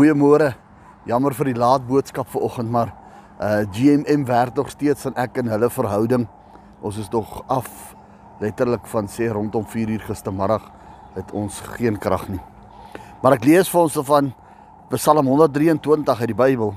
Goeiemôre. 0.00 0.54
Jammer 1.04 1.34
vir 1.36 1.50
die 1.50 1.58
laat 1.60 1.82
boodskap 1.84 2.30
vanoggend, 2.32 2.70
maar 2.72 2.94
uh 3.36 3.66
GMM 3.68 4.22
werk 4.24 4.54
nog 4.56 4.70
steeds 4.72 5.04
aan 5.04 5.18
ek 5.20 5.36
en 5.42 5.50
hulle 5.52 5.68
verhouding. 5.68 6.24
Ons 6.80 6.96
is 7.02 7.10
nog 7.12 7.42
af 7.52 7.68
letterlik 8.40 8.86
van 8.88 9.10
sê 9.12 9.28
rondom 9.28 9.66
4uur 9.68 10.06
gistermiddag 10.06 10.64
het 11.18 11.34
ons 11.36 11.58
geen 11.74 11.98
krag 12.00 12.24
nie. 12.32 12.40
Maar 13.20 13.36
ek 13.36 13.44
lees 13.44 13.68
vir 13.68 13.80
ons 13.82 13.98
van 14.08 14.32
Psalm 14.94 15.28
123 15.28 16.24
uit 16.24 16.32
die 16.32 16.38
Bybel. 16.38 16.72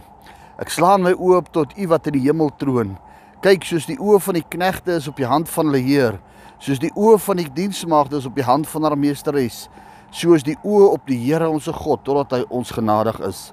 Ek 0.60 0.76
slaan 0.76 1.08
my 1.08 1.16
oë 1.16 1.40
op 1.46 1.54
tot 1.56 1.78
U 1.80 1.88
wat 1.96 2.12
in 2.12 2.18
die 2.18 2.26
hemel 2.28 2.52
troon. 2.60 2.98
Kyk 3.40 3.64
soos 3.64 3.88
die 3.88 4.00
oë 4.04 4.20
van 4.20 4.42
die 4.42 4.48
knegte 4.58 5.00
is 5.00 5.08
op 5.08 5.16
die 5.16 5.32
hand 5.32 5.48
van 5.48 5.72
hulle 5.72 5.80
Heer, 5.80 6.20
soos 6.60 6.84
die 6.84 6.92
oë 6.92 7.16
van 7.24 7.40
die 7.40 7.48
diensmaagde 7.48 8.20
is 8.20 8.28
op 8.28 8.36
die 8.36 8.50
hand 8.52 8.68
van 8.68 8.84
haar 8.84 9.00
meesteres 9.00 9.70
soos 10.14 10.46
die 10.46 10.58
oë 10.62 10.92
op 10.94 11.08
die 11.10 11.18
Here 11.26 11.50
ons 11.50 11.68
God 11.74 12.04
totdat 12.06 12.38
hy 12.38 12.42
ons 12.54 12.72
genadig 12.72 13.18
is. 13.26 13.48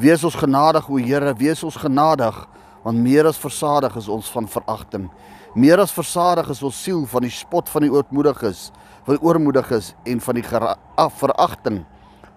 Wees 0.00 0.22
ons 0.24 0.38
genadig 0.38 0.86
o 0.88 1.00
Here, 1.02 1.34
wees 1.38 1.64
ons 1.66 1.78
genadig 1.80 2.36
want 2.84 2.96
meer 2.96 3.26
as 3.28 3.36
versadig 3.36 3.96
is 3.98 4.08
ons 4.08 4.30
van 4.32 4.46
veragting. 4.48 5.10
Meer 5.54 5.82
as 5.82 5.92
versadig 5.92 6.48
is 6.52 6.62
ons 6.64 6.78
siel 6.84 7.02
van 7.10 7.26
die 7.26 7.34
spot 7.34 7.68
van 7.68 7.84
die 7.84 7.90
ootmoediges, 7.92 8.70
van 9.04 9.18
die 9.18 9.24
oormoediges 9.26 9.92
en 10.08 10.22
van 10.24 10.38
die 10.38 10.46
veragting 10.46 11.82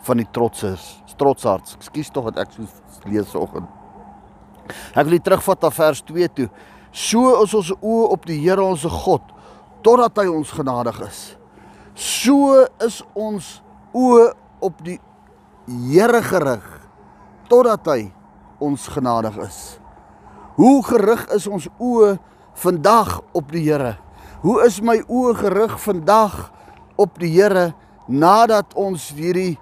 van 0.03 0.19
die 0.19 0.27
trotses, 0.35 0.97
trotsharts. 1.15 1.77
Ekskuus 1.79 2.09
tog 2.11 2.31
dat 2.31 2.43
ek 2.43 2.55
so 2.57 2.65
lees 3.07 3.29
vanoggend. 3.31 3.69
Ek 4.97 5.07
wil 5.07 5.21
terugvat 5.23 5.63
na 5.63 5.71
vers 5.71 6.01
2 6.09 6.29
toe. 6.35 6.49
So 6.91 7.37
is 7.43 7.53
ons 7.55 7.71
oë 7.77 8.09
op 8.15 8.27
die 8.27 8.39
Here 8.41 8.63
ons 8.63 8.83
God 9.05 9.31
totdat 9.85 10.23
hy 10.23 10.27
ons 10.31 10.51
genadig 10.55 10.99
is. 11.05 11.21
So 11.93 12.63
is 12.81 13.03
ons 13.13 13.59
oë 13.93 14.31
op 14.65 14.79
die 14.85 14.99
Here 15.63 16.19
gerig 16.25 16.63
totdat 17.47 17.85
hy 17.87 17.99
ons 18.59 18.87
genadig 18.91 19.37
is. 19.45 19.59
Hoe 20.57 20.81
gerig 20.83 21.21
is 21.31 21.45
ons 21.47 21.69
oë 21.77 22.17
vandag 22.59 23.19
op 23.37 23.53
die 23.53 23.61
Here? 23.67 23.93
Hoe 24.41 24.57
is 24.65 24.81
my 24.81 24.97
oë 25.05 25.35
gerig 25.39 25.77
vandag 25.85 26.49
op 26.99 27.21
die 27.21 27.29
Here 27.31 27.69
nadat 28.09 28.73
ons 28.73 29.11
hierdie 29.13 29.53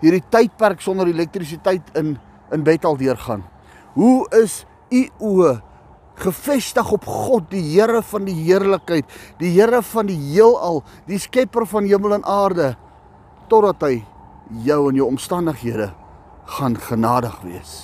hierdie 0.00 0.22
tydperk 0.30 0.80
sonder 0.84 1.10
elektrisiteit 1.10 1.90
in 1.98 2.14
in 2.54 2.62
Bethel 2.62 2.94
deurgaan? 2.96 3.42
Hoe 3.98 4.22
is 4.38 4.62
u 4.94 5.02
oë 5.18 5.58
gefestig 6.20 6.92
op 6.92 7.06
God, 7.06 7.50
die 7.50 7.62
Here 7.74 8.02
van 8.02 8.24
die 8.28 8.36
heerlikheid, 8.38 9.08
die 9.40 9.52
Here 9.54 9.82
van 9.84 10.08
die 10.10 10.18
heelal, 10.32 10.82
die 11.08 11.20
skepper 11.20 11.66
van 11.68 11.88
hemel 11.88 12.16
en 12.18 12.24
aarde, 12.24 12.74
totdat 13.50 13.84
hy 13.86 13.94
jou 14.66 14.80
en 14.90 14.98
jou 14.98 15.06
omstandighede 15.10 15.90
gaan 16.56 16.76
genadig 16.78 17.36
wees. 17.44 17.76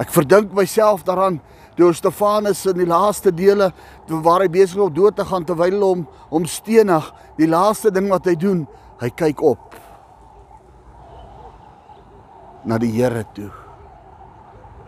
Ek 0.00 0.10
verdink 0.10 0.54
myself 0.54 1.04
daaraan 1.06 1.38
toe 1.78 1.92
Stefanus 1.94 2.64
in 2.70 2.80
die 2.80 2.88
laaste 2.88 3.30
dele 3.34 3.70
waar 4.08 4.42
hy 4.42 4.50
besig 4.50 4.78
was 4.78 4.90
om 4.90 4.94
dood 4.94 5.16
te 5.18 5.26
gaan 5.26 5.46
terwyl 5.46 5.80
hom 5.82 6.06
hom 6.30 6.46
stenig, 6.50 7.06
die 7.38 7.50
laaste 7.50 7.92
ding 7.94 8.10
wat 8.10 8.26
hy 8.26 8.34
doen, 8.38 8.64
hy 9.02 9.10
kyk 9.14 9.42
op 9.42 9.78
na 12.64 12.78
die 12.80 12.90
Here 12.94 13.24
toe. 13.36 13.50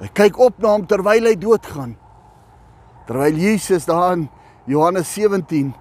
Hy 0.00 0.08
kyk 0.16 0.38
op 0.40 0.58
na 0.60 0.74
hom 0.74 0.86
terwyl 0.88 1.28
hy 1.28 1.34
doodgaan. 1.38 1.94
Terwyl 3.06 3.38
Jesus 3.38 3.86
daar 3.86 4.16
in 4.16 4.26
Johannes 4.66 5.12
17 5.14 5.74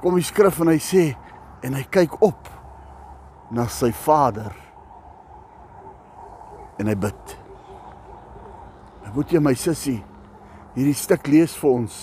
kom 0.00 0.16
die 0.16 0.24
skrif 0.24 0.60
en 0.62 0.70
hy 0.70 0.78
sê 0.82 1.08
en 1.66 1.74
hy 1.76 1.82
kyk 1.92 2.14
op 2.22 2.48
na 3.50 3.66
sy 3.68 3.90
Vader 4.04 4.54
en 6.80 6.88
hy 6.88 6.96
bid. 6.96 7.34
Ek 9.04 9.12
moet 9.16 9.34
jy 9.34 9.42
my 9.42 9.56
sussie 9.58 9.98
hierdie 10.76 10.96
stuk 10.96 11.26
lees 11.30 11.56
vir 11.58 11.70
ons 11.82 12.00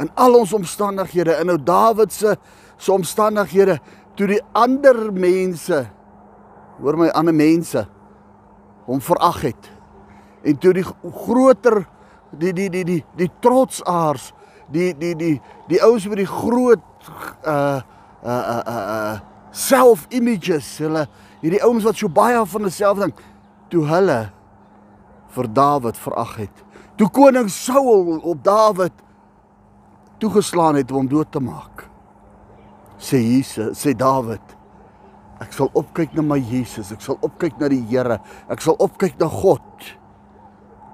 in 0.00 0.08
al 0.16 0.38
ons 0.38 0.52
omstandighede 0.56 1.36
in 1.40 1.50
nou 1.50 1.58
Dawid 1.58 2.12
se 2.14 2.36
se 2.80 2.92
omstandighede 2.92 3.76
toe 4.16 4.28
die 4.30 4.40
ander 4.56 5.10
mense 5.12 5.82
hoor 6.80 6.96
my 6.96 7.10
ander 7.16 7.36
mense 7.36 7.82
hom 8.86 9.02
verag 9.04 9.42
het 9.50 9.68
en 10.46 10.56
toe 10.56 10.72
die 10.78 10.86
groter 10.86 11.82
die 12.38 12.52
die 12.52 12.68
die 12.70 12.84
die 12.84 13.00
die 13.18 13.30
trotsaars, 13.42 14.32
die 14.70 14.92
die 14.94 15.14
die 15.18 15.34
die 15.68 15.80
ouens 15.82 16.06
met 16.08 16.22
die 16.22 16.28
groot 16.30 16.84
uh 17.46 17.80
uh 18.22 18.60
uh 18.60 18.62
uh 18.66 19.18
self 19.50 20.06
images, 20.14 20.78
hulle 20.78 21.06
hierdie 21.40 21.62
ouens 21.66 21.86
wat 21.86 21.98
so 21.98 22.08
baie 22.08 22.38
van 22.38 22.62
hulle 22.62 22.74
self 22.74 23.00
dink, 23.02 23.22
toe 23.70 23.84
hulle 23.88 24.20
vir 25.34 25.48
Dawid 25.54 25.98
verag 25.98 26.36
het. 26.44 26.64
Toe 26.98 27.08
koning 27.10 27.48
Saul 27.50 28.18
op 28.18 28.44
Dawid 28.44 28.94
toegeslaan 30.20 30.76
het 30.76 30.90
om 30.92 31.00
hom 31.00 31.08
dood 31.08 31.30
te 31.32 31.40
maak. 31.40 31.86
Sê 33.00 33.22
Jesus, 33.22 33.78
sê 33.80 33.94
Dawid, 33.96 34.56
ek 35.40 35.54
sal 35.56 35.70
opkyk 35.78 36.12
na 36.12 36.22
my 36.26 36.36
Jesus, 36.36 36.90
ek 36.92 37.00
sal 37.00 37.16
opkyk 37.24 37.56
na 37.60 37.70
die 37.72 37.80
Here, 37.88 38.18
ek 38.52 38.60
sal 38.60 38.76
opkyk 38.82 39.16
na 39.22 39.30
God 39.32 39.94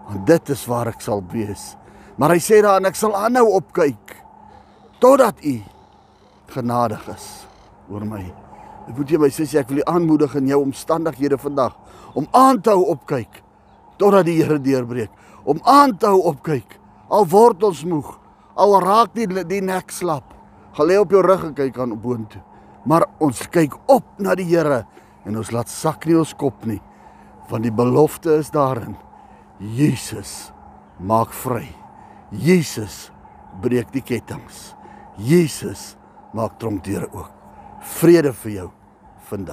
want 0.06 0.26
dit 0.26 0.50
is 0.54 0.64
waar 0.70 0.90
ek 0.90 1.02
sal 1.04 1.22
wees. 1.32 1.74
Maar 2.16 2.36
hy 2.36 2.40
sê 2.42 2.62
dan 2.64 2.88
ek 2.88 2.96
sal 2.98 3.14
aanhou 3.16 3.48
opkyk 3.58 4.16
totdat 5.02 5.42
u 5.44 5.58
genadig 6.54 7.02
is 7.12 7.26
oor 7.92 8.06
my. 8.08 8.22
Ek 8.86 8.94
moet 8.96 9.10
jy 9.10 9.18
my 9.20 9.30
sussie, 9.34 9.58
ek 9.60 9.70
wil 9.72 9.82
u 9.82 9.88
aanmoedig 9.90 10.36
in 10.38 10.50
jou 10.52 10.60
omstandighede 10.62 11.38
vandag 11.42 11.74
om 12.16 12.28
aan 12.32 12.62
te 12.62 12.72
hou 12.72 12.86
opkyk 12.94 13.42
totdat 14.00 14.28
die 14.28 14.38
Here 14.40 14.58
deurbreek. 14.60 15.10
Om 15.44 15.60
aan 15.62 15.96
te 15.98 16.08
hou 16.10 16.22
opkyk 16.32 16.78
al 17.12 17.26
word 17.30 17.62
ons 17.62 17.84
moeg, 17.86 18.08
al 18.56 18.78
raak 18.82 19.12
die 19.14 19.26
die 19.26 19.62
nek 19.62 19.92
slap. 19.94 20.32
Gaan 20.76 20.88
lê 20.88 20.96
op 20.98 21.12
jou 21.12 21.22
rug 21.22 21.44
en 21.44 21.54
kyk 21.54 21.78
aan 21.78 21.94
boontoe. 22.00 22.42
Maar 22.86 23.06
ons 23.20 23.40
kyk 23.50 23.74
op 23.90 24.06
na 24.22 24.34
die 24.38 24.46
Here 24.48 24.84
en 25.26 25.38
ons 25.40 25.50
laat 25.52 25.70
sak 25.70 26.06
nie 26.06 26.16
ons 26.18 26.34
kop 26.38 26.66
nie 26.66 26.80
want 27.50 27.62
die 27.62 27.74
belofte 27.74 28.40
is 28.40 28.50
daarin 28.54 28.96
Jesus 29.60 30.52
maak 31.00 31.32
vry. 31.44 31.68
Jesus 32.32 33.10
breek 33.62 33.92
die 33.92 34.02
kettinge. 34.04 34.74
Jesus 35.16 35.94
maak 36.36 36.58
tronkdeure 36.60 37.08
oop. 37.14 37.32
Vrede 38.00 38.32
vir 38.42 38.52
jou 38.52 38.70
vandag. 39.30 39.44